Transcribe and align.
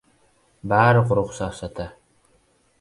Bari 0.71 1.03
quruq 1.11 1.31
safsata! 1.41 1.87